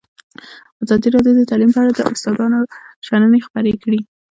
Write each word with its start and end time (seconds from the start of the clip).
ازادي 0.83 1.07
راډیو 1.15 1.33
د 1.37 1.41
تعلیم 1.49 1.71
په 1.73 1.79
اړه 1.81 1.91
د 1.95 2.01
استادانو 2.11 2.59
شننې 3.07 3.39
خپرې 3.47 3.73
کړي. 3.83 3.99